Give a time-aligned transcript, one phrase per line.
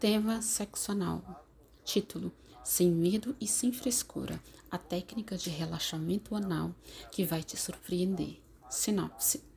[0.00, 1.44] Tema sexo anal.
[1.84, 2.30] Título:
[2.62, 4.40] Sem medo e sem frescura.
[4.70, 6.72] A técnica de relaxamento anal
[7.10, 8.40] que vai te surpreender.
[8.70, 9.47] Sinopse.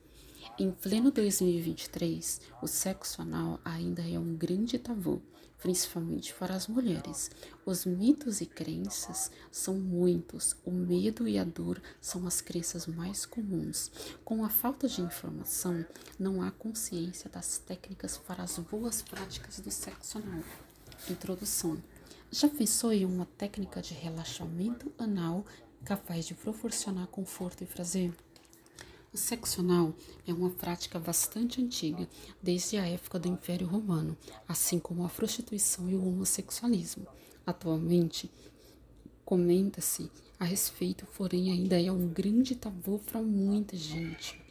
[0.60, 5.22] Em pleno 2023, o sexo anal ainda é um grande tabu
[5.62, 7.30] principalmente para as mulheres.
[7.66, 13.26] Os mitos e crenças são muitos, o medo e a dor são as crenças mais
[13.26, 13.92] comuns.
[14.26, 15.86] Com a falta de informação,
[16.20, 20.44] não há consciência das técnicas para as boas práticas do sexo anal.
[21.10, 21.78] Introdução.
[22.32, 25.46] Já pensou em uma técnica de relaxamento anal
[25.86, 28.14] capaz de proporcionar conforto e prazer?
[29.14, 29.94] O sexo anal
[30.26, 32.08] é uma prática bastante antiga,
[32.42, 37.06] desde a época do Império Romano, assim como a prostituição e o homossexualismo.
[37.46, 38.32] Atualmente,
[39.26, 44.42] comenta-se a respeito, porém ainda é um grande tabu para muita gente.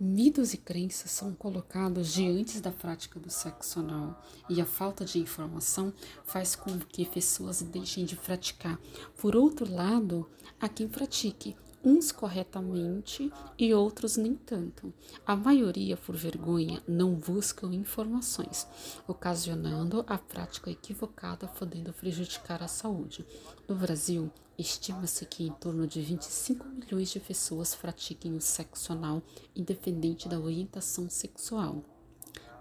[0.00, 5.20] Mitos e crenças são colocados diante da prática do sexo anal e a falta de
[5.20, 8.76] informação faz com que pessoas deixem de praticar.
[9.16, 14.92] Por outro lado, há quem pratique uns corretamente e outros nem tanto.
[15.26, 18.66] A maioria, por vergonha, não buscam informações,
[19.06, 23.24] ocasionando a prática equivocada, podendo prejudicar a saúde.
[23.66, 29.22] No Brasil, estima-se que em torno de 25 milhões de pessoas pratiquem o sexo anal,
[29.56, 31.82] independente da orientação sexual.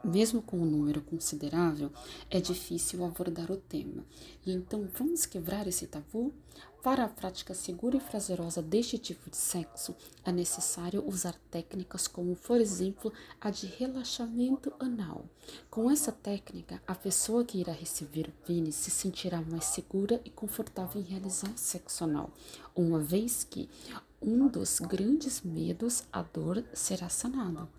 [0.04, 1.92] Mesmo com um número considerável,
[2.30, 4.06] é difícil abordar o tema.
[4.46, 6.34] E então vamos quebrar esse tabu?
[6.82, 12.38] Para a prática segura e prazerosa deste tipo de sexo, é necessário usar técnicas como,
[12.38, 13.12] por exemplo,
[13.42, 15.26] a de relaxamento anal.
[15.70, 20.30] Com essa técnica, a pessoa que irá receber o pênis se sentirá mais segura e
[20.30, 22.32] confortável em realizar sexo anal,
[22.74, 23.70] uma vez que
[24.22, 27.79] um dos grandes medos, a dor, será sanado.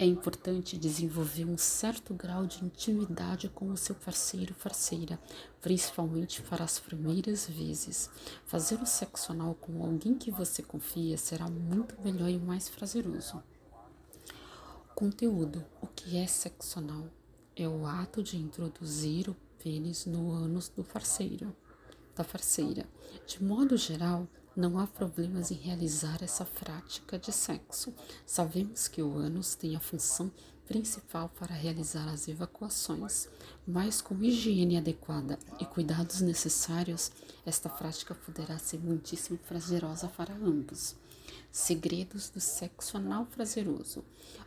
[0.00, 5.20] É importante desenvolver um certo grau de intimidade com o seu parceiro parceira,
[5.60, 8.08] principalmente para as primeiras vezes.
[8.46, 13.42] Fazer o sexo anal com alguém que você confia será muito melhor e mais prazeroso.
[14.94, 17.04] Conteúdo: O que é sexo anal?
[17.54, 21.54] É o ato de introduzir o pênis no ânus do parceiro,
[22.16, 22.88] da parceira.
[23.26, 24.26] De modo geral,
[24.56, 27.94] não há problemas em realizar essa prática de sexo.
[28.26, 30.30] Sabemos que o ânus tem a função
[30.66, 33.28] principal para realizar as evacuações,
[33.66, 37.10] mas com higiene adequada e cuidados necessários,
[37.44, 40.94] esta prática poderá ser muitíssimo prazerosa para ambos.
[41.52, 44.04] Segredos do sexo anal prazeroso.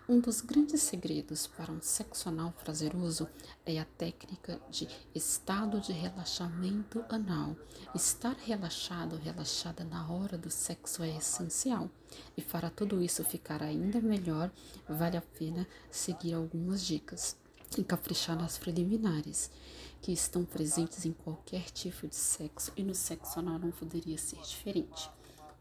[0.08, 3.28] Um dos grandes segredos para um sexo anal prazeroso
[3.66, 7.58] é a técnica de estado de relaxamento anal.
[7.94, 11.90] Estar relaxado, relaxada na hora do sexo é essencial.
[12.38, 14.50] E para tudo isso ficar ainda melhor,
[14.88, 17.36] vale a pena seguir algumas dicas
[17.78, 19.52] e caprichar nas preliminares,
[20.02, 24.40] que estão presentes em qualquer tipo de sexo e no sexo anal não poderia ser
[24.40, 25.12] diferente.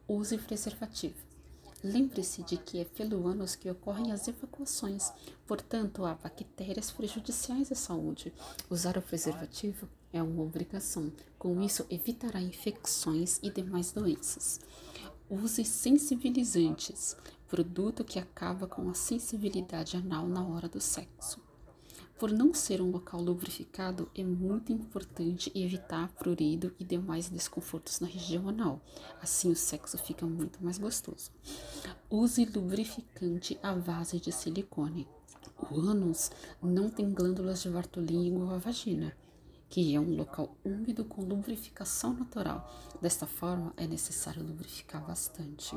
[0.06, 1.31] Use preservativo.
[1.82, 5.12] Lembre-se de que é pelo ânus que ocorrem as evacuações,
[5.46, 8.32] portanto, há bactérias prejudiciais à saúde.
[8.70, 14.60] Usar o preservativo é uma obrigação, com isso, evitará infecções e demais doenças.
[15.28, 17.16] Use sensibilizantes
[17.52, 21.38] produto que acaba com a sensibilidade anal na hora do sexo.
[22.18, 28.06] Por não ser um local lubrificado, é muito importante evitar prurido e demais desconfortos na
[28.06, 28.80] região anal.
[29.20, 31.30] Assim, o sexo fica muito mais gostoso.
[32.08, 35.08] Use lubrificante à base de silicone.
[35.70, 36.30] O ânus
[36.62, 39.12] não tem glândulas de Bartolin igual à vagina,
[39.68, 42.72] que é um local úmido com lubrificação natural.
[43.00, 45.76] Desta forma, é necessário lubrificar bastante.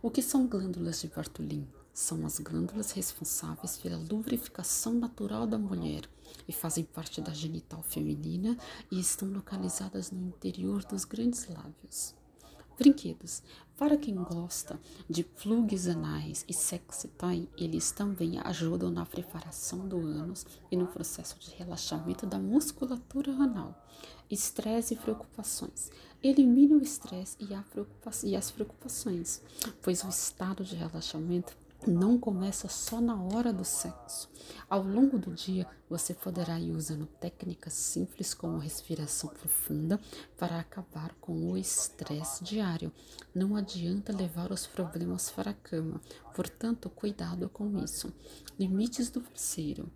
[0.00, 1.66] O que são glândulas de Bartolin?
[1.92, 6.08] São as glândulas responsáveis pela lubrificação natural da mulher
[6.48, 8.56] e fazem parte da genital feminina
[8.90, 12.14] e estão localizadas no interior dos grandes lábios.
[12.78, 13.42] Brinquedos.
[13.76, 19.98] Para quem gosta de plugs anais e sexy toy, eles também ajudam na preparação do
[19.98, 23.86] ânus e no processo de relaxamento da musculatura anal.
[24.30, 25.90] Estresse e preocupações.
[26.22, 27.48] Elimine o estresse e,
[28.28, 29.42] e as preocupações,
[29.82, 31.56] pois o estado de relaxamento
[31.86, 34.30] não começa só na hora do sexo.
[34.68, 40.00] Ao longo do dia, você poderá ir usando técnicas simples como respiração profunda
[40.36, 42.92] para acabar com o estresse diário.
[43.34, 46.00] Não adianta levar os problemas para a cama,
[46.34, 48.12] portanto, cuidado com isso.
[48.58, 49.90] Limites do parceiro.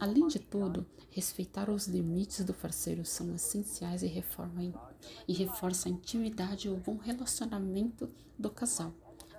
[0.00, 4.62] Além de tudo, respeitar os limites do parceiro são essenciais e, reforma,
[5.28, 8.92] e reforça a intimidade e o bom relacionamento do casal.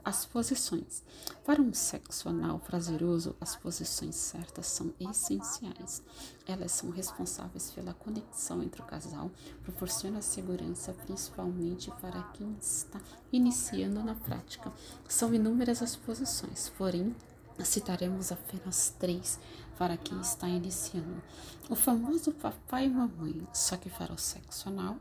[0.06, 1.02] As posições.
[1.46, 6.04] Para um sexo anal prazeroso, as posições certas são essenciais.
[6.46, 9.32] Elas são responsáveis pela conexão entre o casal,
[9.64, 13.00] proporcionam segurança principalmente para quem está
[13.32, 14.74] iniciando na prática.
[15.08, 17.16] São inúmeras as posições, porém
[17.64, 19.40] citaremos apenas três
[19.78, 21.24] para quem está iniciando.
[21.70, 24.98] O famoso papai e mamãe, só que para o sexo anal.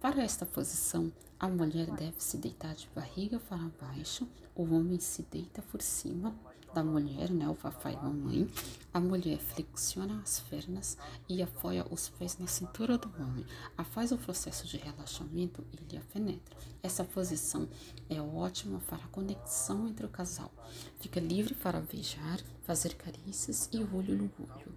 [0.00, 1.10] Para esta posição,
[1.44, 6.34] a mulher deve se deitar de barriga para baixo, o homem se deita por cima
[6.74, 8.50] da mulher, né, o papai e a mamãe.
[8.94, 10.96] A mulher flexiona as pernas
[11.28, 13.44] e apoia os pés na cintura do homem.
[13.76, 16.56] Após o processo de relaxamento, ele a penetra.
[16.82, 17.68] Essa posição
[18.08, 20.50] é ótima para a conexão entre o casal.
[20.98, 24.72] Fica livre para beijar, fazer carícias e olho no olho.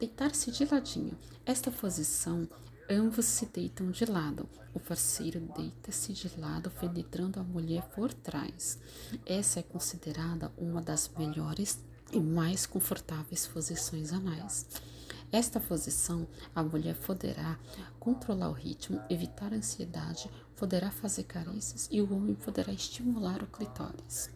[0.00, 1.16] Deitar-se de ladinho.
[1.46, 2.48] Esta posição
[2.90, 4.48] Ambos se deitam de lado.
[4.72, 8.78] O parceiro deita-se de lado, penetrando a mulher por trás.
[9.26, 11.78] Essa é considerada uma das melhores
[12.10, 14.66] e mais confortáveis posições anais.
[15.30, 17.58] Esta posição, a mulher poderá
[18.00, 23.46] controlar o ritmo, evitar a ansiedade, poderá fazer carícias e o homem poderá estimular o
[23.48, 24.30] clitóris.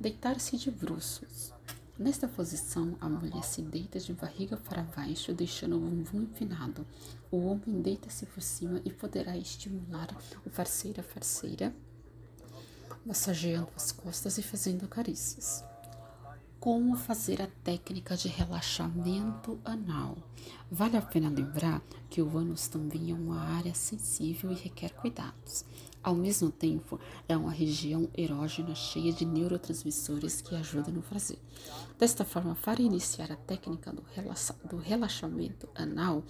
[0.00, 1.52] Deitar-se de bruços.
[1.96, 6.84] Nesta posição, a mulher se deita de barriga para baixo, deixando o bumbum empinado.
[7.30, 10.08] O homem deita-se por cima e poderá estimular
[10.44, 11.72] o parceiro a parceira,
[13.06, 15.64] massageando as costas e fazendo carícias.
[16.64, 20.16] Como fazer a técnica de relaxamento anal?
[20.70, 25.62] Vale a pena lembrar que o ânus também é uma área sensível e requer cuidados.
[26.02, 31.38] Ao mesmo tempo, é uma região erógena cheia de neurotransmissores que ajudam no prazer.
[31.98, 36.24] Desta forma, para iniciar a técnica do, relaxa do relaxamento anal,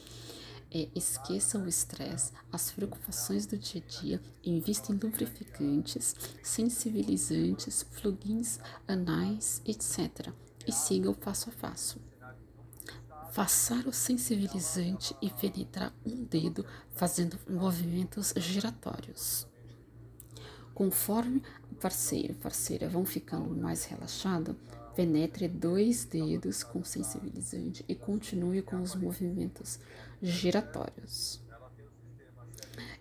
[0.75, 8.59] é, esqueça o estresse, as preocupações do dia a dia, invista em lubrificantes, sensibilizantes, plugins
[8.89, 10.33] anais, etc.
[10.67, 12.01] E siga o passo a passo.
[13.33, 19.47] Passar o sensibilizante e penetrar um dedo fazendo movimentos giratórios.
[20.75, 21.41] Conforme
[21.71, 24.57] o parceiro e parceira vão ficando mais relaxado,
[24.95, 29.79] penetre dois dedos com sensibilizante e continue com os movimentos
[30.23, 31.43] giratórios.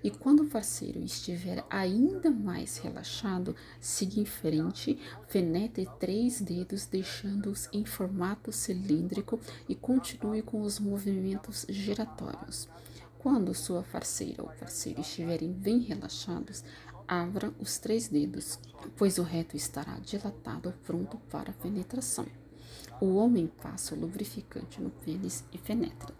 [0.03, 4.99] E quando o parceiro estiver ainda mais relaxado, siga em frente,
[5.31, 12.67] penetre três dedos, deixando-os em formato cilíndrico e continue com os movimentos giratórios.
[13.17, 16.61] Quando sua parceira ou parceiro estiverem bem relaxados,
[17.15, 18.57] Abra os três dedos,
[18.97, 22.25] pois o reto estará dilatado pronto para penetração.
[22.99, 26.11] O homem passa o lubrificante no pênis e penetra.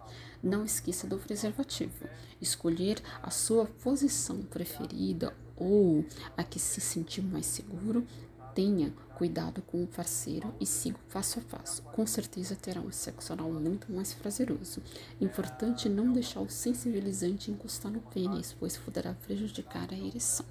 [0.43, 2.07] Não esqueça do preservativo.
[2.39, 6.05] Escolher a sua posição preferida ou
[6.37, 8.05] a que se sentir mais seguro.
[8.53, 11.81] Tenha cuidado com o parceiro e siga passo a passo.
[11.81, 14.79] Com certeza terá um sexo anal muito mais prazeroso.
[15.19, 20.45] Importante não deixar o sensibilizante encostar no pênis, pois poderá prejudicar a ereção.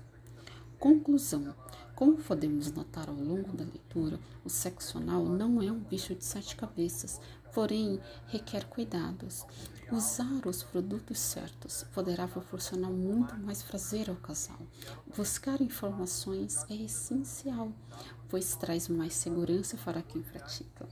[0.83, 1.55] Conclusão:
[1.95, 6.25] como podemos notar ao longo da leitura, o sexo anal não é um bicho de
[6.25, 7.21] sete cabeças,
[7.55, 9.47] porém requer cuidados.
[9.93, 14.59] Usar os produtos certos poderá proporcionar muito mais prazer ao casal.
[15.17, 17.71] Buscar informações é essencial,
[18.29, 20.89] pois traz mais segurança para quem pratica.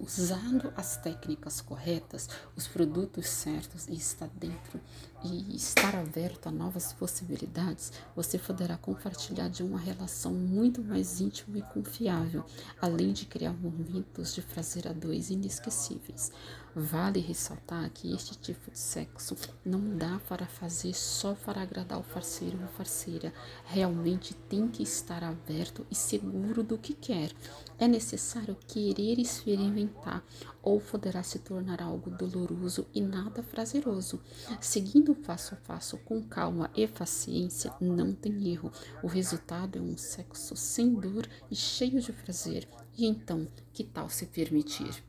[0.00, 4.80] Usando as técnicas corretas, os produtos certos e estar dentro
[5.22, 11.58] e estar aberto a novas possibilidades, você poderá compartilhar de uma relação muito mais íntima
[11.58, 12.44] e confiável,
[12.80, 16.30] além de criar momentos de prazer a dois inesquecíveis.
[16.76, 22.02] Vale ressaltar que este tipo de sexo não dá para fazer só para agradar o
[22.02, 23.32] parceiro ou parceira.
[23.64, 27.30] Realmente tem que estar aberto e seguro do que quer.
[27.78, 30.24] É necessário querer experimentar
[30.60, 34.20] ou poderá se tornar algo doloroso e nada prazeroso.
[34.60, 38.72] Seguindo passo a passo com calma e paciência, não tem erro.
[39.00, 42.68] O resultado é um sexo sem dor e cheio de prazer.
[42.96, 45.04] E então, que tal se permitir?